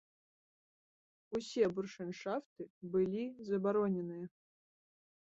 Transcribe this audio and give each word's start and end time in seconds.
Усе 1.39 1.63
буршэншафты 1.75 2.63
былі 2.95 3.21
забароненыя. 3.51 4.25